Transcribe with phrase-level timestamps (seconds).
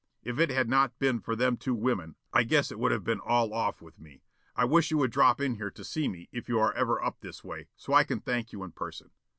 [0.23, 3.19] If it had not been for them two women I guess it would have been
[3.19, 4.23] all off with me.
[4.55, 7.21] I wish you would drop in here to see me if you are ever up
[7.21, 9.11] this way so as I can thank you in person.